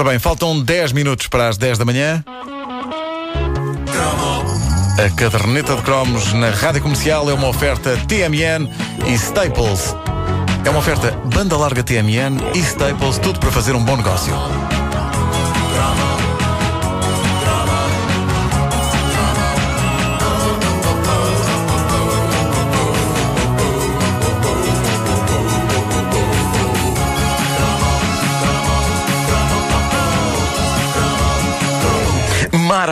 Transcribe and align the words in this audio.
Ora 0.00 0.08
bem, 0.08 0.18
faltam 0.18 0.58
10 0.58 0.92
minutos 0.92 1.26
para 1.26 1.50
as 1.50 1.58
10 1.58 1.76
da 1.76 1.84
manhã. 1.84 2.24
A 4.96 5.10
caderneta 5.14 5.76
de 5.76 5.82
cromos 5.82 6.32
na 6.32 6.48
rádio 6.48 6.80
comercial 6.80 7.28
é 7.28 7.34
uma 7.34 7.48
oferta 7.48 7.98
TMN 8.08 8.66
e 9.06 9.12
Staples. 9.12 9.94
É 10.64 10.70
uma 10.70 10.78
oferta 10.78 11.10
banda 11.26 11.54
larga 11.54 11.82
TMN 11.82 12.38
e 12.54 12.60
Staples, 12.60 13.18
tudo 13.18 13.38
para 13.40 13.52
fazer 13.52 13.74
um 13.74 13.84
bom 13.84 13.94
negócio. 13.94 14.32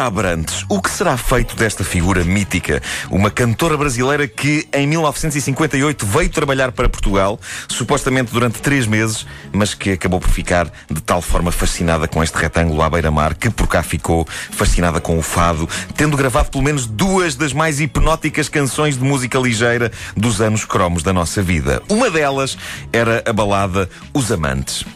Abrantes, 0.09 0.65
o 0.71 0.81
que 0.81 0.91
será 0.91 1.19
feito 1.19 1.55
desta 1.55 1.85
figura 1.85 2.25
mítica? 2.25 2.83
Uma 3.11 3.31
cantora 3.31 3.77
brasileira 3.77 4.27
que 4.27 4.67
em 4.73 4.87
1958 4.87 6.07
veio 6.07 6.31
trabalhar 6.31 6.73
para 6.73 6.89
Portugal, 6.89 7.39
supostamente 7.69 8.33
durante 8.33 8.63
três 8.63 8.87
meses, 8.87 9.27
mas 9.53 9.75
que 9.75 9.91
acabou 9.91 10.19
por 10.19 10.31
ficar 10.31 10.73
de 10.91 11.03
tal 11.03 11.21
forma 11.21 11.53
fascinada 11.53 12.09
com 12.09 12.23
este 12.23 12.39
retângulo 12.39 12.81
à 12.81 12.89
beira-mar 12.89 13.35
que 13.35 13.51
por 13.51 13.69
cá 13.69 13.83
ficou 13.83 14.27
fascinada 14.51 14.99
com 14.99 15.19
o 15.19 15.23
fado, 15.23 15.69
tendo 15.95 16.17
gravado 16.17 16.51
pelo 16.51 16.65
menos 16.65 16.87
duas 16.87 17.35
das 17.35 17.53
mais 17.53 17.79
hipnóticas 17.79 18.49
canções 18.49 18.97
de 18.97 19.05
música 19.05 19.39
ligeira 19.39 19.93
dos 20.17 20.41
anos 20.41 20.65
cromos 20.65 21.03
da 21.03 21.13
nossa 21.13 21.43
vida. 21.43 21.83
Uma 21.87 22.11
delas 22.11 22.57
era 22.95 23.23
a 23.27 23.33
balada 23.33 23.91
Os 24.15 24.33
Amantes. 24.33 24.87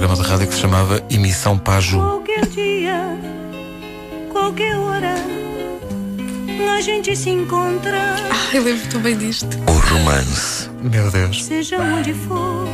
Programa 0.00 0.22
de 0.22 0.30
rádio 0.30 0.46
que 0.48 0.54
se 0.54 0.60
chamava 0.60 1.02
Emissão 1.10 1.58
Paju. 1.58 1.98
Qualquer 1.98 2.46
dia, 2.46 3.18
qualquer 4.30 4.74
hora, 4.78 5.14
a 6.74 6.80
gente 6.80 7.14
se 7.14 7.28
encontra, 7.28 8.16
Ah, 8.30 8.56
eu 8.56 8.62
lembro 8.62 8.88
também 8.88 9.14
disto. 9.18 9.46
O 9.68 9.72
romance. 9.92 10.70
Meu 10.80 11.10
Deus. 11.10 11.44
seja 11.44 11.78
onde 11.78 12.14
for, 12.14 12.66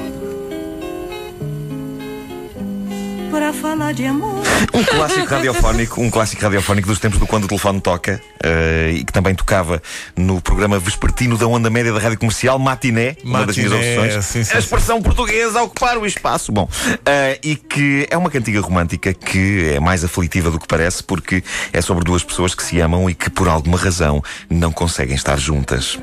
para 3.37 3.53
falar 3.53 3.93
de 3.93 4.07
amor. 4.07 4.43
Um 4.73 4.83
clássico 4.83 5.27
radiofónico, 5.27 6.01
um 6.01 6.11
clássico 6.11 6.41
radiofónico 6.41 6.89
dos 6.89 6.99
tempos 6.99 7.19
do 7.19 7.27
quando 7.27 7.45
o 7.45 7.49
telefone 7.49 7.83
toca 7.83 8.19
eh, 8.43 8.93
e 8.95 9.05
que 9.05 9.13
também 9.13 9.35
tocava 9.35 9.83
no 10.17 10.41
programa 10.41 10.79
vespertino 10.79 11.37
da 11.37 11.47
onda 11.47 11.69
média 11.69 11.93
da 11.93 11.99
rádio 11.99 12.19
comercial 12.19 12.59
Matiné, 12.59 13.15
uma 13.23 13.45
das 13.45 13.55
minhas 13.55 13.73
opções. 13.73 14.25
sim, 14.25 14.43
sim, 14.43 14.55
a 14.55 14.59
expressão 14.59 15.03
portuguesa 15.03 15.59
a 15.59 15.65
ocupar 15.65 15.99
o 15.99 16.07
espaço. 16.07 16.51
Bom, 16.51 16.67
eh, 17.05 17.39
e 17.43 17.57
que 17.57 18.07
é 18.11 18.17
uma 18.17 18.31
cantiga 18.31 18.63
romântica 18.63 19.13
que 19.13 19.75
é 19.75 19.81
mais 19.81 20.03
aflitiva 20.03 20.51
do 20.51 20.59
que 20.59 20.67
parece 20.67 21.03
porque 21.03 21.45
é 21.75 21.83
sobre 21.83 22.05
duas 22.05 22.25
pessoas 22.25 22.55
que 22.55 22.63
se 22.63 22.81
amam 22.81 23.11
e 23.11 23.15
que 23.15 23.29
por 23.29 23.49
alguma 23.49 23.77
razão 23.77 24.25
não 24.49 24.73
conseguem 24.73 25.15
estar 25.15 25.39
juntas. 25.39 25.99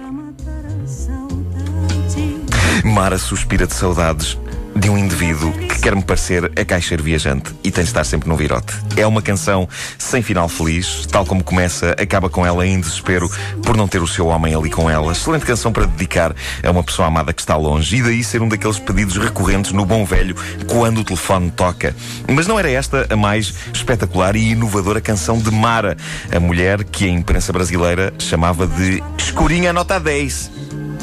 Mara 2.84 3.18
suspira 3.18 3.66
de 3.66 3.74
saudades 3.74 4.38
de 4.76 4.90
um 4.90 4.98
indivíduo 4.98 5.52
que 5.52 5.80
quer-me 5.80 6.02
parecer 6.02 6.52
é 6.56 6.66
caixeiro 6.66 7.04
viajante 7.04 7.54
e 7.64 7.72
tem 7.72 7.84
de 7.84 7.90
estar 7.90 8.04
sempre 8.04 8.28
no 8.28 8.36
virote. 8.36 8.74
É 8.98 9.06
uma 9.06 9.22
canção 9.22 9.68
sem 9.98 10.22
final 10.22 10.50
feliz, 10.50 11.06
tal 11.06 11.26
como 11.26 11.44
começa, 11.44 11.92
acaba 11.92 12.30
com 12.30 12.46
ela 12.46 12.66
em 12.66 12.80
desespero 12.80 13.30
por 13.64 13.78
não 13.78 13.88
ter 13.88 14.02
o 14.02 14.08
seu 14.08 14.28
homem 14.28 14.56
ali 14.56 14.70
com 14.70 14.90
ela. 14.90 15.12
Excelente 15.12 15.46
canção 15.46 15.72
para 15.72 15.86
dedicar 15.86 16.36
a 16.64 16.72
uma 16.72 16.84
pessoa 16.84 17.08
amada 17.08 17.34
que 17.34 17.42
está 17.42 17.56
longe 17.56 17.98
e 17.98 18.04
daí 18.04 18.24
ser 18.24 18.42
um 18.42 18.48
daqueles 18.48 18.80
pedidos 18.80 19.18
recorrentes 19.18 19.72
no 19.72 19.86
bom 19.86 20.06
velho 20.06 20.36
quando 20.68 21.02
o 21.02 21.04
telefone 21.04 21.52
toca. 21.52 21.96
Mas 22.28 22.48
não 22.48 22.60
era 22.60 22.70
esta 22.70 23.08
a 23.10 23.16
mais 23.16 23.54
espetacular 23.74 24.36
e 24.36 24.52
inovadora 24.52 25.02
canção 25.02 25.38
de 25.38 25.52
Mara, 25.52 25.96
a 26.34 26.40
mulher 26.40 26.84
que 26.84 27.06
a 27.06 27.10
imprensa 27.10 27.54
brasileira 27.54 28.14
chamava 28.18 28.66
de 28.66 29.04
Escurinha 29.18 29.72
Nota 29.74 30.00
10. 30.00 30.52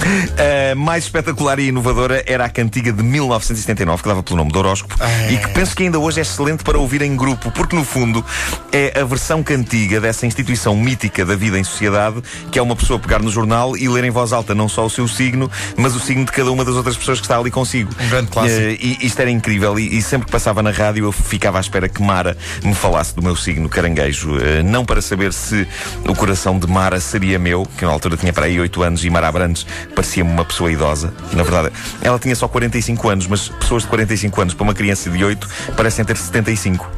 A 0.00 0.75
mais 0.77 1.05
espetacular 1.05 1.59
e 1.59 1.69
inovadora 1.69 2.22
era 2.27 2.44
a 2.44 2.49
cantiga 2.49 2.93
de 2.93 3.03
1979, 3.03 4.03
que 4.03 4.09
dava 4.09 4.22
pelo 4.22 4.37
nome 4.38 4.53
de 4.53 4.59
Horóscopo, 4.59 4.97
É. 5.03 5.33
e 5.33 5.37
que 5.38 5.49
penso 5.50 5.75
que 5.77 5.83
ainda 5.83 5.99
hoje 5.99 6.19
é 6.19 6.22
excelente 6.22 6.65
para 6.65 6.78
ouvir 6.78 7.03
em 7.03 7.16
grupo, 7.16 7.50
porque 7.50 7.77
no 7.77 7.84
fundo 7.84 8.25
é 8.72 8.99
a 9.00 9.05
versão 9.05 9.43
cantiga 9.43 10.00
dessa 10.00 10.27
instituição 10.27 10.75
mítica 10.77 11.25
da 11.25 11.37
vida 11.37 11.59
em 11.59 11.65
sociedade, 11.65 12.22
que 12.50 12.59
é 12.59 12.62
uma 12.62 12.75
pessoa 12.77 12.99
pegar 12.99 13.21
no 13.21 13.31
jornal 13.31 13.77
e 13.77 13.89
ler 13.89 14.05
em 14.05 14.10
voz 14.10 14.33
alta 14.33 14.55
não 14.55 14.69
só 14.69 14.84
o 14.87 14.91
seu 14.91 15.06
signo, 15.09 15.50
mas 15.77 15.94
o 15.94 16.00
signo 16.00 16.25
de 16.25 16.33
cada 16.33 16.50
uma 16.50 16.65
das 16.65 16.75
outras 16.75 16.97
pessoas 16.97 17.19
que 17.21 17.25
está 17.27 17.39
ali 17.39 17.50
consigo. 17.50 17.91
Um 18.00 18.09
grande 18.09 18.31
clássico. 18.31 18.60
Eh, 18.60 18.77
e 18.81 18.99
isto 19.06 19.21
era 19.21 19.31
incrível, 19.31 19.78
e, 19.78 19.99
e 19.99 20.03
sempre 20.03 20.27
que 20.27 20.33
passava 20.33 20.62
na 20.62 20.71
rádio 20.71 21.05
eu 21.05 21.12
ficava 21.12 21.59
à 21.59 21.60
espera 21.60 21.89
que 21.89 22.03
Mara 22.03 22.37
me 22.65 22.75
falasse 22.75 23.15
do 23.15 23.22
meu 23.22 23.37
signo 23.37 23.69
caranguejo. 23.69 24.39
Eh, 24.39 24.62
não 24.62 24.84
para 24.84 25.00
saber 25.03 25.33
se 25.33 25.66
o 26.09 26.15
coração 26.15 26.59
de 26.59 26.66
Mara 26.66 27.00
seria 27.00 27.39
meu, 27.39 27.66
que 27.77 27.84
na 27.84 27.91
altura 27.93 28.16
tinha 28.16 28.33
para 28.33 28.47
aí 28.47 28.59
8 28.60 28.83
anos 28.83 29.05
e 29.05 29.10
Mara 29.10 29.28
Abrantes 29.28 29.66
parecia-me 30.00 30.31
uma 30.31 30.47
pessoa 30.47 30.72
idosa. 30.72 31.12
Na 31.34 31.43
verdade, 31.43 31.71
ela 32.00 32.19
tinha 32.19 32.34
só 32.34 32.49
45 32.49 33.09
anos, 33.11 33.27
mas 33.27 33.49
pessoas 33.49 33.83
de 33.83 33.88
45 33.91 34.41
anos 34.41 34.55
para 34.55 34.65
uma 34.65 34.72
criança 34.72 35.11
de 35.11 35.22
8 35.22 35.47
parecem 35.77 36.03
ter 36.06 36.16
75. 36.16 36.91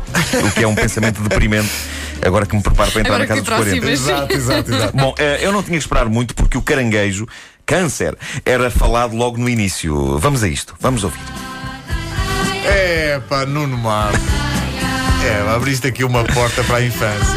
O 0.46 0.50
que 0.52 0.62
é 0.62 0.68
um 0.68 0.74
pensamento 0.74 1.20
deprimente. 1.20 1.68
Agora 2.24 2.46
que 2.46 2.54
me 2.54 2.62
preparo 2.62 2.92
para 2.92 3.00
entrar 3.00 3.14
Agora 3.14 3.24
na 3.24 3.26
casa 3.26 3.40
dos 3.40 3.48
40. 3.48 3.76
aproximas. 3.76 4.08
Exato, 4.08 4.32
exato, 4.32 4.72
exato. 4.72 4.96
Bom, 4.96 5.12
eh, 5.18 5.40
eu 5.42 5.50
não 5.50 5.64
tinha 5.64 5.76
que 5.76 5.82
esperar 5.82 6.08
muito 6.08 6.32
porque 6.36 6.56
o 6.56 6.62
caranguejo, 6.62 7.26
câncer, 7.66 8.16
era 8.46 8.70
falado 8.70 9.16
logo 9.16 9.36
no 9.36 9.48
início. 9.48 10.16
Vamos 10.20 10.44
a 10.44 10.48
isto, 10.48 10.76
vamos 10.78 11.02
ouvir. 11.02 11.18
É 12.64 13.20
pá, 13.28 13.44
Nuno 13.44 13.76
Marco. 13.76 14.16
É, 15.24 15.54
abriste 15.56 15.88
aqui 15.88 16.04
uma 16.04 16.22
porta 16.22 16.62
para 16.62 16.76
a 16.76 16.84
infância. 16.84 17.36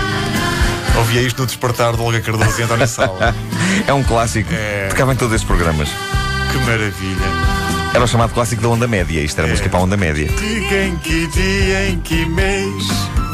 Ouvia 0.96 1.22
isto 1.22 1.40
no 1.42 1.48
despertar 1.48 1.96
de 1.96 2.02
Olga 2.04 2.22
Cardoso 2.22 2.59
e 2.59 2.64
António 2.64 2.88
Sala. 2.88 3.34
É 3.88 3.94
um 3.94 4.03
clássico. 4.03 4.50
É. 4.53 4.88
Tocava 4.90 5.13
em 5.13 5.16
todos 5.16 5.34
estes 5.35 5.47
programas. 5.47 5.90
Que 6.51 6.57
maravilha. 6.59 7.25
Era 7.94 8.03
o 8.03 8.07
chamado 8.07 8.34
clássico 8.34 8.62
da 8.62 8.68
onda 8.69 8.88
média. 8.88 9.22
Isto 9.22 9.40
era 9.40 9.47
música 9.47 9.69
para 9.69 9.79
a 9.79 9.84
onda 9.84 9.96
média. 9.96 10.28
Diga 10.28 10.84
em 10.85 10.96
que 10.97 11.28
dia, 11.28 11.90
em 11.90 12.00
que 12.00 12.25
mês 12.25 12.84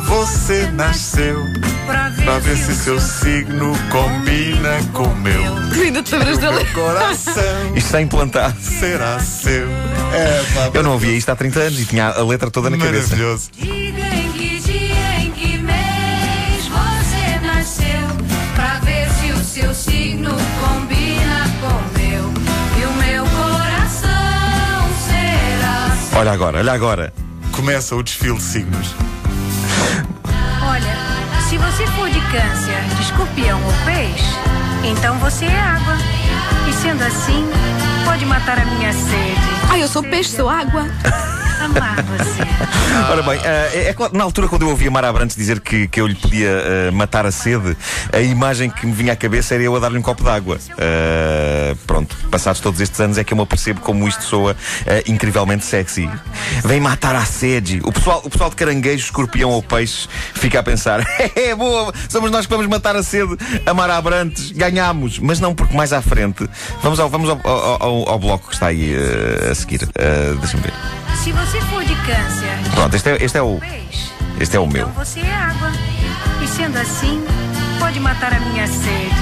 você 0.05 0.67
nasceu. 0.73 1.43
Ver, 1.45 2.25
Para 2.25 2.39
ver 2.39 2.57
se 2.57 2.75
seu 2.75 2.99
signo 2.99 3.73
combina 3.89 4.77
com 4.93 5.03
o 5.03 5.15
meu. 5.15 5.41
Ainda 5.81 6.03
te 6.03 6.15
lembras 6.15 6.37
dele? 6.37 6.63
Meu 6.63 6.65
coração 6.73 7.33
Isto 7.75 7.77
está 7.87 8.01
implantado. 8.01 8.55
será 8.61 9.19
seu. 9.19 9.67
É 10.13 10.43
pá, 10.53 10.69
Eu 10.73 10.83
não 10.83 10.91
ouvia 10.91 11.13
isto 11.13 11.29
há 11.29 11.35
30 11.35 11.59
anos 11.59 11.79
e 11.79 11.85
tinha 11.85 12.07
a 12.09 12.23
letra 12.23 12.51
toda 12.51 12.69
na 12.69 12.77
cabeça. 12.77 13.15
maravilhoso. 13.15 13.49
Olha 26.21 26.33
agora, 26.33 26.59
olha 26.59 26.71
agora. 26.71 27.11
Começa 27.51 27.95
o 27.95 28.03
desfile 28.03 28.35
de 28.35 28.43
signos. 28.43 28.93
Olha, 30.61 30.95
se 31.49 31.57
você 31.57 31.87
for 31.87 32.07
de 32.11 32.21
câncer, 32.21 32.79
de 32.95 33.01
escorpião 33.01 33.59
ou 33.59 33.73
peixe, 33.83 34.37
então 34.83 35.17
você 35.17 35.45
é 35.45 35.59
água. 35.59 35.97
E 36.69 36.73
sendo 36.73 37.01
assim, 37.01 37.43
pode 38.05 38.23
matar 38.27 38.59
a 38.59 38.65
minha 38.65 38.93
sede. 38.93 39.41
Ai, 39.67 39.81
eu 39.81 39.87
sou 39.87 40.03
peixe, 40.03 40.35
sou 40.35 40.47
água. 40.47 40.85
Amar 41.59 41.95
você. 42.03 42.80
Ora 43.21 43.29
bem, 43.37 43.39
eh, 43.43 43.71
é, 43.73 43.89
é 43.89 44.17
na 44.17 44.23
altura 44.23 44.47
quando 44.47 44.63
eu 44.63 44.69
ouvia 44.69 44.89
Mara 44.89 45.07
Abrantes 45.07 45.35
dizer 45.35 45.59
que, 45.59 45.87
que 45.87 46.01
eu 46.01 46.07
lhe 46.07 46.15
podia 46.15 46.49
eh, 46.49 46.91
matar 46.91 47.23
a 47.23 47.31
sede, 47.31 47.77
a 48.11 48.19
imagem 48.19 48.67
que 48.67 48.83
me 48.87 48.93
vinha 48.93 49.13
à 49.13 49.15
cabeça 49.15 49.53
era 49.53 49.61
eu 49.61 49.75
a 49.75 49.79
dar-lhe 49.79 49.97
um 49.99 50.01
copo 50.01 50.23
d'água. 50.23 50.57
Eh, 50.75 51.75
pronto, 51.85 52.15
passados 52.31 52.59
todos 52.59 52.81
estes 52.81 52.99
anos 52.99 53.19
é 53.19 53.23
que 53.23 53.31
eu 53.31 53.37
me 53.37 53.43
apercebo 53.43 53.79
como 53.81 54.07
isto 54.07 54.23
soa 54.23 54.55
incrivelmente 55.05 55.63
sexy. 55.65 56.09
Vem 56.65 56.79
matar 56.79 57.15
a 57.15 57.23
sede. 57.23 57.79
O 57.83 57.91
pessoal, 57.91 58.21
o 58.25 58.29
pessoal 58.29 58.49
de 58.49 58.55
caranguejo, 58.55 59.03
escorpião 59.05 59.51
ou 59.51 59.61
peixe 59.61 60.07
fica 60.33 60.59
a 60.59 60.63
pensar: 60.63 61.05
é 61.35 61.53
boa, 61.53 61.93
somos 62.09 62.31
nós 62.31 62.47
que 62.47 62.51
vamos 62.51 62.65
matar 62.67 62.95
a 62.95 63.03
sede 63.03 63.37
a 63.67 63.73
Mara 63.73 63.97
Abrantes, 63.97 64.51
ganhamos. 64.51 65.19
Mas 65.19 65.39
não, 65.39 65.53
porque 65.53 65.75
mais 65.77 65.93
à 65.93 66.01
frente, 66.01 66.49
vamos 66.81 66.99
ao, 66.99 67.07
vamos 67.07 67.29
ao, 67.29 67.39
ao- 67.43 67.83
ao- 67.83 68.09
ao 68.09 68.19
bloco 68.19 68.47
que 68.47 68.55
está 68.55 68.67
aí 68.67 68.95
a 69.49 69.53
seguir. 69.53 69.87
Deixa-me 70.39 70.63
ver. 70.63 70.73
Se 71.15 71.31
você 71.31 71.61
for 71.61 71.83
de 71.83 71.95
câncer, 71.95 72.71
Pronto, 72.73 72.95
este 72.95 73.09
é, 73.09 73.23
este 73.23 73.37
é 73.37 73.41
o. 73.41 73.57
peixe, 73.59 74.11
Este 74.39 74.57
é 74.57 74.59
o 74.59 74.67
meu. 74.67 74.87
então 74.89 75.05
você 75.05 75.19
é 75.19 75.33
água. 75.33 75.71
E 76.41 76.47
sendo 76.47 76.77
assim, 76.77 77.23
pode 77.79 77.99
matar 77.99 78.33
a 78.33 78.39
minha 78.39 78.67
sede. 78.67 79.15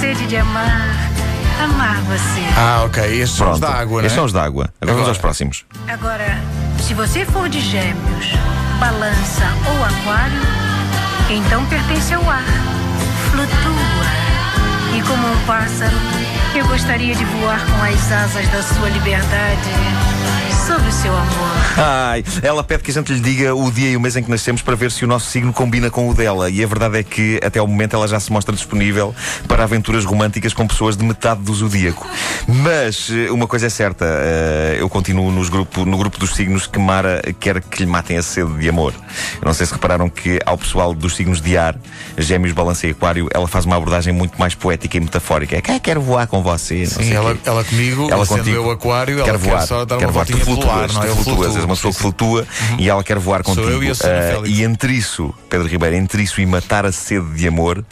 Sede 0.00 0.26
de 0.26 0.36
amar. 0.36 0.82
Amar 1.62 1.96
você. 2.02 2.42
Ah, 2.56 2.82
ok. 2.84 3.02
Estes 3.22 3.38
são 3.38 3.52
os 3.52 3.60
da 3.60 3.70
água, 3.70 4.02
né? 4.02 4.06
Estes 4.06 4.16
são 4.16 4.24
os 4.24 4.32
da 4.32 4.42
água. 4.44 4.64
Agora, 4.64 4.74
vamos 4.80 4.92
Agora. 5.02 5.08
aos 5.10 5.18
próximos. 5.18 5.64
Agora, 5.88 6.38
se 6.80 6.92
você 6.94 7.24
for 7.24 7.48
de 7.48 7.60
gêmeos, 7.60 8.26
balança 8.80 9.44
ou 9.68 9.84
aquário, 9.84 10.42
então 11.30 11.64
pertence 11.66 12.12
ao 12.12 12.28
ar. 12.28 12.42
pássaro, 15.46 15.96
eu 16.56 16.66
gostaria 16.66 17.14
de 17.14 17.24
voar 17.24 17.60
com 17.66 17.82
as 17.84 18.10
asas 18.10 18.48
da 18.48 18.62
sua 18.62 18.88
liberdade 18.88 19.70
sobre 20.66 20.88
o 20.88 20.92
seu 20.92 21.12
amor. 21.16 21.56
Ai, 21.76 22.24
ela 22.42 22.64
pede 22.64 22.82
que 22.82 22.90
a 22.90 22.94
gente 22.94 23.12
lhe 23.12 23.20
diga 23.20 23.54
o 23.54 23.70
dia 23.70 23.90
e 23.90 23.96
o 23.96 24.00
mês 24.00 24.16
em 24.16 24.22
que 24.22 24.30
nascemos 24.30 24.62
para 24.62 24.74
ver 24.74 24.90
se 24.90 25.04
o 25.04 25.08
nosso 25.08 25.30
signo 25.30 25.52
combina 25.52 25.90
com 25.90 26.08
o 26.08 26.14
dela. 26.14 26.50
E 26.50 26.64
a 26.64 26.66
verdade 26.66 26.98
é 26.98 27.02
que, 27.02 27.38
até 27.44 27.58
ao 27.58 27.66
momento, 27.66 27.94
ela 27.94 28.08
já 28.08 28.18
se 28.18 28.32
mostra 28.32 28.54
disponível 28.54 29.14
para 29.46 29.62
aventuras 29.62 30.04
românticas 30.04 30.52
com 30.52 30.66
pessoas 30.66 30.96
de 30.96 31.04
metade 31.04 31.42
do 31.42 31.54
zodíaco. 31.54 32.08
Mas 32.48 33.10
eh, 33.10 33.30
uma 33.30 33.46
coisa 33.46 33.66
é 33.66 33.68
certa, 33.68 34.04
eh, 34.06 34.78
eu 34.80 34.88
continuo 34.88 35.30
nos 35.30 35.48
grupo, 35.48 35.84
no 35.84 35.96
grupo 35.98 36.18
dos 36.18 36.34
signos 36.34 36.66
que 36.66 36.78
Mara 36.78 37.22
quer 37.38 37.60
que 37.60 37.84
lhe 37.84 37.86
matem 37.86 38.16
a 38.16 38.22
sede 38.22 38.52
de 38.58 38.68
amor. 38.68 38.94
Eu 39.40 39.46
não 39.46 39.54
sei 39.54 39.66
se 39.66 39.72
repararam 39.72 40.08
que 40.08 40.40
ao 40.46 40.56
pessoal 40.58 40.94
dos 40.94 41.14
signos 41.14 41.40
de 41.40 41.56
ar, 41.56 41.76
Gêmeos, 42.16 42.54
Balança 42.54 42.86
e 42.86 42.90
Aquário, 42.90 43.28
ela 43.32 43.46
faz 43.46 43.66
uma 43.66 43.76
abordagem 43.76 44.12
muito 44.12 44.38
mais 44.38 44.54
poética 44.54 44.96
e 44.96 45.00
metafórica. 45.00 45.56
É 45.56 45.60
que 45.60 45.78
quero 45.80 46.00
voar 46.00 46.26
com 46.26 46.42
você. 46.42 46.86
Sim, 46.86 47.12
o 47.12 47.14
ela, 47.14 47.36
ela 47.44 47.64
comigo, 47.64 48.08
Ela 48.10 48.24
sendo 48.24 48.38
contigo 48.38 48.56
eu 48.56 48.70
aquário, 48.70 49.16
quer 49.22 49.28
ela 49.28 49.38
voar, 49.38 49.58
quer 49.58 49.66
só 49.66 49.84
dar 49.84 49.98
quer 49.98 50.06
uma 50.06 50.12
voar. 50.12 50.26
Tu 50.26 50.55
voltinha 50.60 50.74
pelo 50.74 50.82
ar, 50.82 50.88
flutuas, 50.88 50.94
não 50.94 51.02
é? 51.02 51.06
tu 51.06 51.10
Eu 51.10 51.16
flutuas, 51.24 51.56
és 51.56 51.64
uma 51.64 51.74
pessoa 51.74 51.92
que 51.94 52.00
flutua 52.00 52.46
e 52.78 52.88
ela 52.88 53.04
quer 53.04 53.18
voar 53.18 53.42
Sou 53.44 53.54
contigo. 53.54 53.70
eu 53.70 53.82
e 53.84 53.90
Ah, 53.90 53.94
Félix. 53.94 54.48
e 54.48 54.62
entre 54.62 54.92
isso, 54.92 55.34
Pedro 55.48 55.68
Ribeiro, 55.68 55.96
entre 55.96 56.22
isso 56.22 56.40
e 56.40 56.46
matar 56.46 56.84
a 56.86 56.92
sede 56.92 57.26
de 57.34 57.46
amor, 57.48 57.84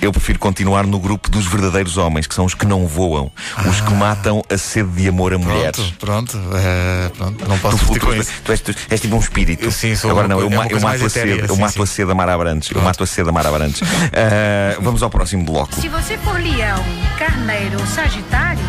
eu 0.00 0.12
prefiro 0.12 0.38
continuar 0.38 0.86
no 0.86 0.98
grupo 0.98 1.30
dos 1.30 1.46
verdadeiros 1.46 1.96
homens, 1.96 2.26
que 2.26 2.34
são 2.34 2.44
os 2.44 2.54
que 2.54 2.66
não 2.66 2.86
voam, 2.86 3.30
os 3.68 3.80
que 3.80 3.92
matam 3.94 4.42
a 4.52 4.56
sede 4.58 4.90
de 4.90 5.08
amor 5.08 5.32
a 5.34 5.38
mulheres. 5.38 5.76
Pronto, 5.98 6.36
pronto, 6.38 6.56
é, 6.56 7.08
pronto, 7.16 7.48
não 7.48 7.56
Tu, 7.58 7.60
posso 7.62 7.76
discutir 7.78 8.00
com 8.00 8.14
isso. 8.14 8.30
tu, 8.44 8.52
és, 8.52 8.60
tu 8.60 8.74
és 8.90 9.00
tipo 9.00 9.16
um 9.16 9.20
espírito. 9.20 9.64
Eu 9.64 9.70
sim, 9.72 9.94
sou 9.96 10.10
Agora 10.10 10.28
não, 10.28 10.40
eu, 10.40 10.50
é 10.50 10.54
eu 10.66 10.70
coisa 10.70 10.86
mato 10.86 11.04
a 11.04 11.08
sede, 11.10 11.30
etérea, 11.30 11.46
eu 11.48 11.54
sim, 11.54 11.60
mato 11.60 11.72
sim. 11.74 11.82
a 11.82 11.86
sede 11.86 12.10
a 12.10 12.14
Mara 12.14 12.34
Abrantes. 12.34 12.70
Eu 12.70 12.82
mato 12.82 13.02
a 13.02 13.06
sede 13.06 13.28
a 13.28 13.32
Mara 13.32 13.48
Abrantes. 13.48 13.82
Ah, 14.12 14.76
vamos 14.80 15.02
ao 15.02 15.10
próximo 15.10 15.44
bloco. 15.44 15.74
Se 15.80 15.88
você 15.88 16.16
for 16.18 16.38
leão, 16.40 16.82
carneiro 17.18 17.78
ou 17.80 17.86
sagitário, 17.86 18.60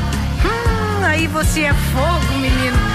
hum, 0.45 1.05
aí 1.05 1.27
você 1.27 1.61
é 1.61 1.73
fogo, 1.73 2.33
menino. 2.39 2.92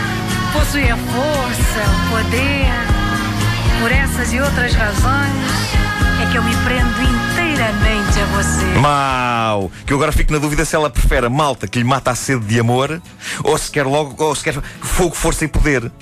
Possui 0.53 0.91
a 0.91 0.97
força, 0.97 1.81
o 1.91 2.11
poder. 2.11 2.69
Por 3.81 3.93
essas 3.93 4.33
e 4.33 4.41
outras 4.41 4.75
razões 4.75 5.79
é 6.21 6.31
que 6.31 6.37
eu 6.37 6.43
me 6.43 6.55
prendo 6.65 7.03
inteiramente 7.03 8.21
a 8.21 8.27
você. 8.37 8.79
Mau! 8.81 9.71
Que 9.87 9.93
eu 9.93 9.97
agora 9.97 10.11
fico 10.11 10.33
na 10.33 10.39
dúvida 10.39 10.65
se 10.65 10.75
ela 10.75 10.91
prefere 10.91 11.29
malta 11.29 11.69
que 11.69 11.79
lhe 11.79 11.85
mata 11.85 12.11
a 12.11 12.15
sede 12.15 12.45
de 12.45 12.59
amor 12.59 13.01
ou 13.45 13.57
se 13.57 13.71
quer 13.71 13.85
logo, 13.85 14.23
ou 14.23 14.35
se 14.35 14.43
quer 14.43 14.61
fogo, 14.81 15.15
força 15.15 15.45
e 15.45 15.49
poder. 15.49 15.93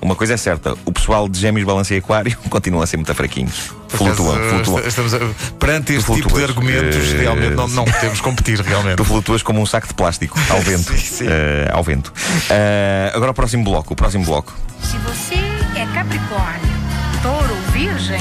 Uma 0.00 0.14
coisa 0.14 0.34
é 0.34 0.36
certa, 0.36 0.74
o 0.84 0.92
pessoal 0.92 1.28
de 1.28 1.38
Gêmeos, 1.40 1.66
Balança 1.66 1.94
e 1.94 1.98
Aquário 1.98 2.36
continuam 2.50 2.82
a 2.82 2.86
ser 2.86 2.96
muito 2.98 3.14
fraquinhos. 3.14 3.72
Flutuam, 3.88 4.34
Estás, 4.34 4.50
flutuam. 4.66 4.78
eh, 4.84 4.88
Estamos 4.88 5.14
a- 5.14 5.18
perante 5.58 5.92
este 5.94 6.12
tipo 6.14 6.36
de 6.36 6.44
argumentos, 6.44 6.96
Eh, 7.12 7.18
realmente 7.20 7.54
não, 7.54 7.68
não 7.68 7.84
podemos 7.84 8.20
competir, 8.20 8.60
realmente. 8.60 8.96
Tu 8.96 9.04
flutuas 9.04 9.42
como 9.42 9.60
um 9.62 9.66
saco 9.66 9.86
de 9.88 9.94
plástico 9.94 10.38
ao 10.50 10.60
vento. 10.62 10.92
Sim, 10.92 10.98
sim. 10.98 11.26
Eh, 11.28 11.68
ao 11.72 11.82
vento. 11.82 12.12
Eh, 12.50 13.12
agora 13.14 13.30
o 13.30 13.34
próximo 13.34 13.62
bloco, 13.64 13.92
o 13.92 13.96
próximo 13.96 14.24
bloco. 14.24 14.52
Se 14.82 14.96
você 14.98 15.34
é 15.78 15.86
Capricórnio, 15.94 16.74
Touro 17.22 17.54
ou 17.54 17.72
Virgem, 17.72 18.20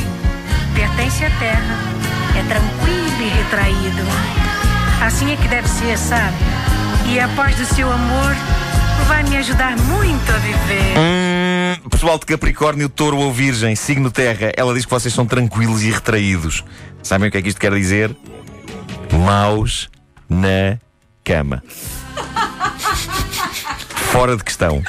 pertence 0.75 1.25
à 1.25 1.29
Terra, 1.39 1.77
é 2.37 2.43
tranquilo 2.47 3.21
e 3.21 3.29
retraído. 3.29 4.03
Assim 5.05 5.33
é 5.33 5.35
que 5.35 5.47
deve 5.49 5.67
ser, 5.67 5.97
sabe? 5.97 6.33
E 7.07 7.19
a 7.19 7.27
paz 7.29 7.55
do 7.55 7.65
seu 7.65 7.91
amor 7.91 8.35
vai 9.07 9.23
me 9.23 9.35
ajudar 9.37 9.75
muito 9.77 10.31
a 10.31 10.37
viver. 10.37 10.93
Hum, 10.97 11.32
pessoal 11.89 12.17
de 12.17 12.25
Capricórnio, 12.25 12.87
Touro 12.87 13.17
ou 13.17 13.31
Virgem, 13.31 13.75
signo 13.75 14.09
Terra, 14.09 14.51
ela 14.55 14.73
diz 14.73 14.85
que 14.85 14.91
vocês 14.91 15.13
são 15.13 15.25
tranquilos 15.25 15.83
e 15.83 15.91
retraídos. 15.91 16.63
Sabem 17.01 17.27
o 17.27 17.31
que 17.31 17.37
é 17.37 17.41
que 17.41 17.49
isto 17.49 17.59
quer 17.59 17.73
dizer? 17.73 18.15
Maus 19.25 19.89
na 20.29 20.79
cama. 21.23 21.61
Fora 24.11 24.37
de 24.37 24.43
questão. 24.43 24.81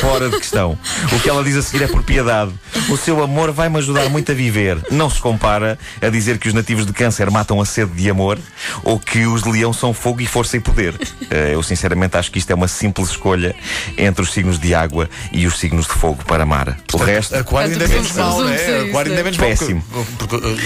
Fora 0.00 0.28
de 0.28 0.36
questão. 0.38 0.78
O 1.12 1.20
que 1.20 1.28
ela 1.28 1.42
diz 1.42 1.56
a 1.56 1.62
seguir 1.62 1.84
é 1.84 1.86
por 1.88 2.02
piedade. 2.02 2.52
O 2.90 2.96
seu 2.96 3.22
amor 3.22 3.50
vai-me 3.52 3.78
ajudar 3.78 4.08
muito 4.08 4.30
a 4.30 4.34
viver. 4.34 4.78
Não 4.90 5.08
se 5.08 5.20
compara 5.20 5.78
a 6.00 6.08
dizer 6.08 6.38
que 6.38 6.48
os 6.48 6.54
nativos 6.54 6.84
de 6.86 6.92
câncer 6.92 7.30
matam 7.30 7.60
a 7.60 7.64
sede 7.64 7.92
de 7.92 8.10
amor 8.10 8.38
ou 8.82 8.98
que 8.98 9.24
os 9.26 9.42
de 9.42 9.50
leão 9.50 9.72
são 9.72 9.94
fogo 9.94 10.20
e 10.20 10.26
força 10.26 10.56
e 10.56 10.60
poder. 10.60 10.94
Eh, 11.30 11.52
Eu 11.54 11.62
sinceramente 11.62 12.16
acho 12.16 12.30
que 12.30 12.38
isto 12.38 12.50
é 12.50 12.54
uma 12.54 12.68
simples 12.68 13.08
escolha 13.10 13.54
entre 13.96 14.22
os 14.22 14.32
signos 14.32 14.58
de 14.58 14.74
água 14.74 15.08
e 15.32 15.46
os 15.46 15.58
signos 15.58 15.86
de 15.86 15.92
fogo 15.92 16.22
para 16.24 16.44
Mara. 16.44 16.76
O 16.92 16.96
resto. 16.98 17.34
Aquário 17.36 17.72
ainda 17.72 17.84
é 17.84 17.88
menos 17.88 18.12
mal, 18.12 18.42
né? 18.44 18.54
isso, 18.56 18.88
Aquário 18.88 19.10
ainda 19.10 19.20
é 19.20 19.24
menos 19.24 19.38
mal. 19.38 19.48
Péssimo. 19.48 19.82
Porque, 20.18 20.36
porque, 20.36 20.36
uh, 20.36 20.56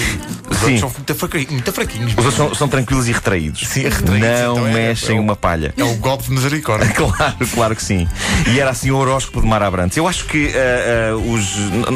os 0.50 0.56
Sim. 0.58 0.64
outros 0.64 0.81
são 0.81 0.90
muito 0.90 1.14
fraquinhos. 1.14 1.50
Muito 1.52 1.72
fraquinhos. 1.72 2.11
Os 2.12 2.19
outros 2.19 2.34
são, 2.34 2.55
são 2.55 2.69
tranquilos 2.69 3.08
e 3.08 3.12
retraídos. 3.12 3.61
Sim, 3.69 3.82
retraídos, 3.82 4.11
Não 4.11 4.52
então 4.55 4.67
é- 4.69 4.72
mexem 4.72 5.17
é 5.17 5.20
o- 5.20 5.22
uma 5.22 5.37
palha. 5.37 5.72
É 5.76 5.84
o 5.84 5.94
golpe 5.96 6.25
de 6.25 6.31
misericórdia. 6.32 6.90
Claro, 7.00 7.34
claro 7.55 7.76
que 7.76 7.82
sim. 7.82 8.08
E 8.52 8.61
era 8.61 8.70
assim 8.70 8.90
o 8.90 8.96
horóscopo 9.10 9.40
de 9.40 9.46
Mara 9.46 9.66
Abrantes. 9.66 9.96
Eu 9.96 10.06
acho 10.06 10.26
que 10.26 10.52
ah, 10.54 11.12
ah, 11.12 11.16
os. 11.16 11.46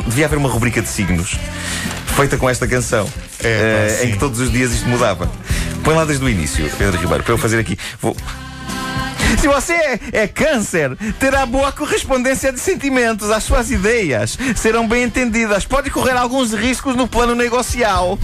Devia 0.06 0.26
haver 0.26 0.38
uma 0.38 0.48
rubrica 0.48 0.82
de 0.82 0.88
signos 0.88 1.36
feita 2.16 2.36
com 2.36 2.48
esta 2.48 2.66
canção. 2.66 3.08
É, 3.42 4.00
ah, 4.00 4.04
em 4.04 4.12
que 4.12 4.18
todos 4.18 4.40
os 4.40 4.50
dias 4.50 4.72
isto 4.72 4.88
mudava. 4.88 5.30
Põe 5.82 5.94
lá 5.94 6.04
desde 6.04 6.24
o 6.24 6.28
início, 6.28 6.68
Pedro 6.78 6.98
Ribeiro, 6.98 7.22
para 7.22 7.32
eu 7.32 7.38
fazer 7.38 7.58
aqui. 7.58 7.78
Vou. 8.00 8.16
Se 9.38 9.48
você 9.48 9.72
é, 9.72 10.00
é 10.12 10.28
câncer, 10.28 10.96
terá 11.18 11.44
boa 11.44 11.72
correspondência 11.72 12.52
de 12.52 12.60
sentimentos. 12.60 13.30
As 13.30 13.42
suas 13.42 13.70
ideias 13.70 14.38
serão 14.56 14.86
bem 14.86 15.04
entendidas. 15.04 15.66
Pode 15.66 15.90
correr 15.90 16.16
alguns 16.16 16.52
riscos 16.52 16.96
no 16.96 17.08
plano 17.08 17.34
negocial. 17.34 18.18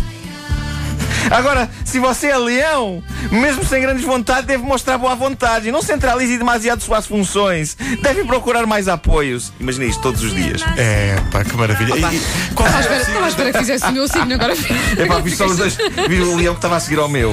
Agora, 1.31 1.69
se 1.84 1.99
você 1.99 2.28
é 2.28 2.38
leão, 2.38 3.02
mesmo 3.31 3.64
sem 3.64 3.81
grandes 3.82 4.05
vontades, 4.05 4.44
deve 4.46 4.62
mostrar 4.64 4.99
boa 4.99 5.14
vontade. 5.14 5.70
Não 5.70 5.82
centralize 5.82 6.38
demasiado 6.38 6.82
suas 6.82 7.06
funções. 7.06 7.76
Deve 8.02 8.25
procurar 8.25 8.67
mais 8.67 8.88
apoios. 8.88 9.52
Imagina 9.61 9.87
isto 9.87 10.00
todos 10.00 10.22
os 10.22 10.34
dias. 10.34 10.62
É, 10.76 11.17
pá, 11.31 11.44
que 11.44 11.56
maravilha. 11.56 11.94
E- 11.96 12.55
qual 12.55 12.69
Estava 12.69 12.94
à 13.25 13.28
espera, 13.28 13.49
à 13.49 13.52
que 13.52 13.58
fizesse 13.58 13.84
o 13.87 13.93
meu 13.93 14.08
signo 14.08 14.34
agora. 14.34 14.55
É 14.96 15.06
pá, 15.06 15.19
vi 15.19 15.31
só 15.34 15.46
os 15.46 15.56
dois. 15.56 15.76
Vi 16.08 16.20
o 16.20 16.37
leão 16.37 16.55
que 16.55 16.58
estava 16.58 16.76
a 16.76 16.81
seguir 16.81 16.99
ao 16.99 17.08
meu. 17.08 17.32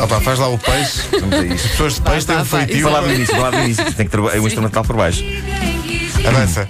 Ah, 0.00 0.06
pá, 0.06 0.20
faz 0.20 0.38
lá 0.38 0.48
o 0.48 0.58
peixe. 0.58 1.02
Vamos 1.20 1.34
a 1.34 1.46
isto. 1.46 1.68
Pessoas 1.68 1.94
de 1.94 2.02
peixe 2.02 2.26
têm 2.26 2.36
um 2.38 2.44
feitio. 2.44 2.82
Vou 2.82 2.92
lá 2.92 3.00
do 3.00 3.12
início, 3.12 3.34
vou 3.34 3.44
lá 3.44 3.50
do 3.50 3.58
início. 3.58 3.84
Tem 3.92 4.06
que 4.06 4.10
ter 4.12 4.20
o 4.20 4.46
instrumental 4.46 4.84
por 4.84 4.96
baixo. 4.96 5.22
Avança. 6.26 6.68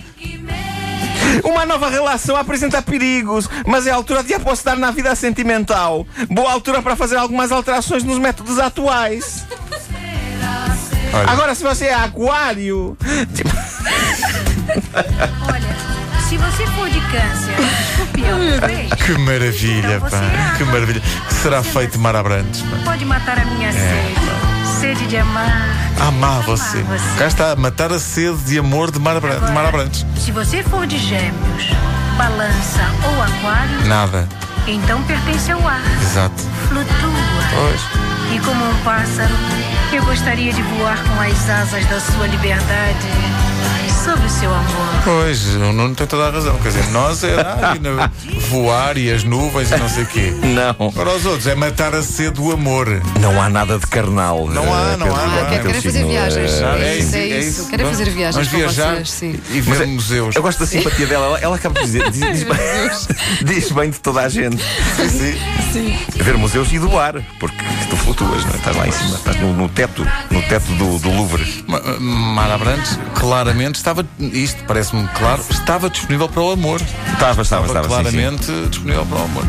Uma 1.44 1.64
nova 1.66 1.88
relação 1.88 2.36
apresenta 2.36 2.80
perigos, 2.82 3.48
mas 3.66 3.86
é 3.86 3.90
a 3.90 3.94
altura 3.94 4.22
de 4.22 4.34
apostar 4.34 4.76
na 4.78 4.90
vida 4.90 5.14
sentimental. 5.14 6.06
Boa 6.30 6.52
altura 6.52 6.82
para 6.82 6.96
fazer 6.96 7.16
algumas 7.16 7.50
alterações 7.52 8.02
nos 8.04 8.18
métodos 8.18 8.58
atuais. 8.58 9.46
Olha. 11.12 11.30
Agora, 11.30 11.54
se 11.54 11.62
você 11.64 11.86
é 11.86 11.94
aquário. 11.94 12.96
Olha, 15.48 16.20
se 16.28 16.36
você 16.36 16.66
for 16.68 16.88
de 16.88 17.00
câncer, 17.00 17.54
escorpião, 17.90 18.38
peixe, 18.66 18.96
Que 19.04 19.18
maravilha, 19.18 19.96
Então 19.96 20.10
pá. 20.10 20.16
é 20.18 20.56
Que 20.58 20.64
maravilha. 20.64 21.00
Que 21.28 21.34
será 21.34 21.62
feito 21.62 21.98
Mar 21.98 22.14
Abrantes, 22.14 22.62
pá. 22.62 22.76
pode 22.84 23.04
matar 23.04 23.38
a 23.40 23.44
minha 23.44 23.72
sede. 23.72 24.49
Sede 24.80 25.06
de 25.06 25.16
amar. 25.18 25.68
Amar 26.00 26.40
você. 26.42 26.82
você. 26.82 27.18
Cá 27.18 27.26
está, 27.26 27.54
matar 27.56 27.92
a 27.92 27.98
sede 27.98 28.38
de 28.44 28.58
amor 28.58 28.90
de 28.90 28.98
Mar 28.98 29.16
Abrantes. 29.16 29.50
De 29.50 29.58
Abrantes. 29.58 30.06
Se 30.16 30.32
você 30.32 30.62
for 30.62 30.86
de 30.86 30.96
gêmeos, 30.96 31.68
balança 32.16 32.80
ou 33.04 33.22
aquário, 33.22 33.86
Nada. 33.86 34.26
então 34.66 35.02
pertence 35.02 35.52
ao 35.52 35.66
ar, 35.68 35.82
Exato. 36.02 36.42
flutua. 36.68 36.88
Pois. 37.54 37.80
E 38.34 38.38
como 38.40 38.64
um 38.64 38.74
pássaro, 38.82 39.34
eu 39.92 40.02
gostaria 40.04 40.52
de 40.52 40.62
voar 40.62 40.96
com 41.04 41.20
as 41.20 41.50
asas 41.50 41.84
da 41.86 42.00
sua 42.00 42.26
liberdade 42.26 43.06
sobre 44.04 44.26
o 44.26 44.30
seu 44.30 44.52
amor. 44.52 44.86
Pois, 45.04 45.46
o 45.56 45.72
Nuno 45.72 45.94
tem 45.94 46.06
toda 46.06 46.28
a 46.28 46.30
razão. 46.30 46.56
Quer 46.58 46.68
dizer, 46.68 46.86
nós 46.90 47.22
é 47.24 47.34
ah, 47.40 48.10
voar 48.48 48.96
e 48.96 49.10
as 49.12 49.24
nuvens 49.24 49.70
e 49.70 49.76
não 49.76 49.88
sei 49.88 50.04
o 50.04 50.06
quê. 50.06 50.32
Não. 50.42 50.88
Agora 50.88 51.14
os 51.16 51.26
outros 51.26 51.46
é 51.46 51.54
matar 51.54 51.94
a 51.94 52.02
sede 52.02 52.32
do 52.32 52.50
amor. 52.52 52.86
Não 53.20 53.40
há 53.40 53.48
nada 53.48 53.78
de 53.78 53.86
carnal. 53.86 54.46
Não 54.48 54.62
há, 54.74 54.92
eh, 54.92 54.96
não 54.96 55.14
há, 55.14 55.58
teu 55.60 55.82
fazer 55.82 56.04
viagens. 56.06 56.52
eh, 56.60 56.78
É 56.80 56.96
isso, 56.98 57.16
é 57.16 57.26
isso. 57.26 57.66
Querem 57.68 57.84
Vamos- 57.86 57.98
fazer 57.98 58.10
viagens 58.10 58.34
Vamos 58.34 58.50
com 58.50 58.56
viajar 58.56 58.94
vocês, 58.94 59.10
sim. 59.10 59.40
e 59.50 59.60
ver 59.60 59.86
museus. 59.86 60.36
Eu 60.36 60.42
gosto 60.42 60.58
da 60.60 60.66
simpatia 60.66 61.06
dela. 61.06 61.26
Ela, 61.26 61.38
ela 61.40 61.56
acaba 61.56 61.80
de 61.80 61.86
dizer. 61.86 62.10
Diz, 62.10 62.20
diz 62.20 62.42
bem, 62.44 62.58
diz 63.44 63.70
bem 63.72 63.90
de 63.90 63.98
toda 64.00 64.22
a 64.22 64.28
gente. 64.28 64.62
Sim. 65.72 65.98
Ver 66.16 66.36
museus 66.36 66.72
e 66.72 66.78
doar. 66.78 67.14
Porque 67.38 67.56
tu 67.88 67.96
flutuas, 67.96 68.44
não 68.44 68.52
é? 68.52 68.56
Estás 68.56 68.76
lá 68.76 68.88
em 68.88 68.92
cima. 68.92 69.16
Estás 69.16 69.36
no, 69.40 69.52
no 69.52 69.68
teto. 69.68 70.06
No 70.30 70.42
teto 70.42 70.72
do, 70.72 70.98
do 70.98 71.10
Louvre. 71.10 71.64
Ma- 71.66 71.80
Mar 72.00 72.50
Abrantes, 72.50 72.98
claramente 73.14 73.76
estava, 73.90 74.06
isto 74.18 74.64
parece-me 74.64 75.06
claro, 75.08 75.44
estava 75.50 75.90
disponível 75.90 76.28
para 76.28 76.42
o 76.42 76.52
amor. 76.52 76.80
Estava, 77.12 77.42
estava, 77.42 77.66
estava. 77.66 77.82
sim, 77.82 77.82
sim. 77.82 77.88
claramente 77.88 78.68
disponível 78.68 79.06
para 79.06 79.18
o 79.18 79.24
amor. 79.24 79.44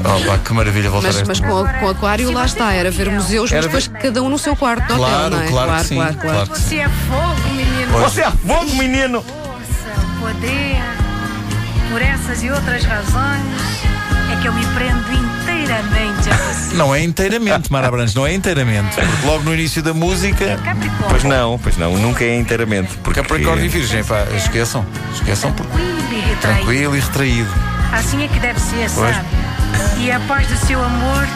Oh, 0.00 0.26
pá, 0.26 0.38
que 0.38 0.52
maravilha 0.52 0.90
voltar 0.90 1.08
Mas, 1.08 1.22
a 1.22 1.24
mas 1.24 1.40
com, 1.40 1.66
com 1.80 1.88
aquário 1.88 2.30
lá 2.30 2.46
está, 2.46 2.72
era 2.72 2.90
ver 2.90 3.10
museus, 3.10 3.50
Era 3.50 3.62
mas 3.62 3.86
depois 3.86 4.02
cada 4.02 4.22
um 4.22 4.28
no 4.28 4.38
seu 4.38 4.54
quarto 4.54 4.86
Claro, 4.94 5.26
hotel, 5.26 5.30
não 5.30 5.40
é? 5.42 5.48
claro 5.48 5.72
que 5.72 5.84
sim, 5.84 5.94
claro, 5.96 6.14
claro. 6.14 6.46
claro. 6.46 6.60
Você 6.60 6.76
é 6.76 6.88
fogo, 6.88 7.54
menino. 7.54 7.92
Você 7.98 8.20
é 8.20 8.30
fogo, 8.30 8.76
menino! 8.76 9.22
Força, 9.22 10.00
o 10.00 10.20
poder. 10.20 10.82
Por 11.90 12.02
essas 12.02 12.42
e 12.42 12.50
outras 12.50 12.84
razões 12.84 13.42
é 14.32 14.40
que 14.40 14.46
eu 14.46 14.52
me 14.52 14.64
prendo 14.66 15.37
inteiramente 15.72 16.30
a 16.30 16.36
você. 16.36 16.74
Não 16.76 16.94
é 16.94 17.02
inteiramente, 17.02 17.70
Mara 17.72 17.90
Brandes, 17.90 18.14
não 18.14 18.26
é 18.26 18.32
inteiramente. 18.34 18.94
Porque 18.94 19.26
logo 19.26 19.44
no 19.44 19.54
início 19.54 19.82
da 19.82 19.92
música, 19.94 20.56
Capricórnio. 20.64 21.08
Pois 21.08 21.24
não, 21.24 21.58
pois 21.58 21.76
não, 21.76 21.96
nunca 21.98 22.24
é 22.24 22.38
inteiramente. 22.38 22.94
Porque 23.02 23.20
Capricórnio 23.22 23.64
e 23.64 23.68
Virgem, 23.68 24.02
pá, 24.04 24.24
esqueçam. 24.36 24.84
Esqueçam 25.14 25.52
porque 25.52 25.72
Tranquilo 25.76 25.96
e 26.12 26.20
retraído. 26.20 26.40
tranquilo 26.40 26.96
e 26.96 27.00
retraído. 27.00 27.50
Assim 27.92 28.24
é 28.24 28.28
que 28.28 28.38
deve 28.40 28.60
ser, 28.60 28.90
Pois. 28.94 29.14
sabe? 29.14 29.26
E 29.98 30.10
a 30.10 30.20
paz 30.20 30.46
do 30.46 30.56
seu 30.66 30.82
amor 30.82 31.26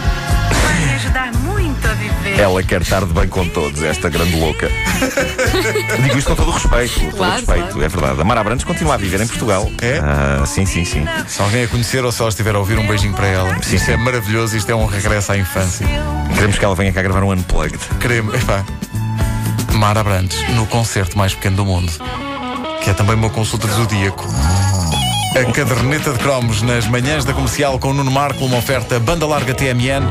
vai 0.62 0.81
me 0.87 0.95
ajudar 0.95 1.33
muito 1.35 1.87
a 1.88 1.92
viver. 1.95 2.38
Ela 2.40 2.62
quer 2.62 2.83
estar 2.83 3.04
de 3.04 3.12
bem 3.12 3.28
com 3.28 3.47
todos, 3.49 3.83
esta 3.83 4.09
grande 4.09 4.37
louca. 4.37 4.69
Digo 6.02 6.19
isto 6.19 6.28
com 6.31 6.37
todo 6.37 6.49
o 6.49 6.52
respeito, 6.54 7.00
todo 7.00 7.16
Claro, 7.16 7.33
respeito, 7.37 7.62
claro. 7.69 7.83
é 7.85 7.88
verdade. 7.88 8.21
A 8.21 8.25
Mara 8.25 8.40
Abrantes 8.40 8.64
continua 8.64 8.95
a 8.95 8.97
viver 8.97 9.21
em 9.21 9.26
Portugal. 9.26 9.71
É? 9.81 9.99
Ah, 10.02 10.45
sim, 10.47 10.64
sim, 10.66 10.85
sim. 10.85 11.04
Se 11.26 11.40
alguém 11.42 11.64
a 11.64 11.69
conhecer 11.69 12.04
ou 12.04 12.12
se 12.12 12.21
ela 12.21 12.28
estiver 12.31 12.54
a 12.54 12.59
ouvir, 12.59 12.78
um 12.78 12.87
beijinho 12.87 13.14
para 13.14 13.26
ela. 13.26 13.54
Sim, 13.62 13.76
isto 13.76 13.87
sim. 13.87 13.92
é 13.92 13.97
maravilhoso, 13.97 14.57
isto 14.57 14.71
é 14.71 14.75
um 14.75 14.87
regresso 14.87 15.33
à 15.33 15.37
infância. 15.38 15.87
Queremos 16.35 16.59
que 16.59 16.64
ela 16.64 16.75
venha 16.75 16.92
cá 16.92 17.02
gravar 17.02 17.23
um 17.23 17.33
unplugged. 17.33 17.78
Queremos, 18.00 18.35
epá, 18.35 18.64
Mara 19.73 20.02
Brandes, 20.02 20.38
no 20.50 20.66
concerto 20.66 21.16
mais 21.19 21.35
pequeno 21.35 21.57
do 21.57 21.64
mundo, 21.64 21.92
que 22.83 22.90
é 22.90 22.95
também 22.95 23.14
uma 23.14 23.31
consulta 23.31 23.66
de 23.69 23.75
zodíaco. 23.75 24.26
A 25.34 25.50
caderneta 25.50 26.12
de 26.12 26.18
cromos 26.18 26.60
nas 26.60 26.86
manhãs 26.86 27.24
da 27.24 27.32
comercial 27.32 27.78
com 27.78 27.94
Nuno 27.94 28.10
Marco, 28.10 28.44
uma 28.44 28.58
oferta 28.58 29.00
banda 29.00 29.26
larga 29.26 29.54
TMN 29.54 30.04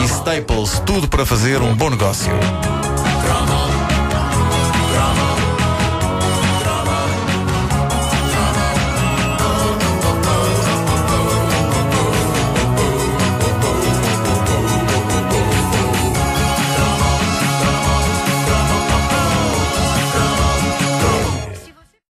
e 0.00 0.04
Staples, 0.04 0.80
tudo 0.86 1.08
para 1.08 1.26
fazer 1.26 1.60
um 1.60 1.74
bom 1.74 1.90
negócio. 1.90 2.30